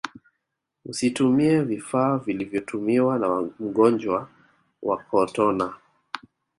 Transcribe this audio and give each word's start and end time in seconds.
usitumie 0.85 1.61
vifaa 1.61 2.17
vilivyotumiwa 2.17 3.19
na 3.19 3.41
mgonjwa 3.59 4.29
wa 4.81 4.97
kotona 4.97 5.73